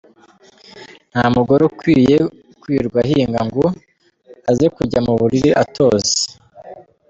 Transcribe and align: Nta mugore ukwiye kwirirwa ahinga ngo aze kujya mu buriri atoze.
Nta 1.11 1.23
mugore 1.35 1.61
ukwiye 1.69 2.17
kwirirwa 2.61 2.99
ahinga 3.05 3.39
ngo 3.47 3.65
aze 4.49 4.65
kujya 4.75 4.99
mu 5.07 5.13
buriri 5.19 5.51
atoze. 5.63 6.13